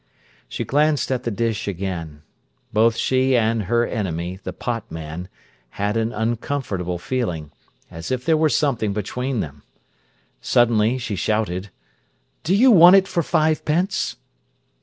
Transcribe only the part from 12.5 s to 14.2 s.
you want it for fivepence?"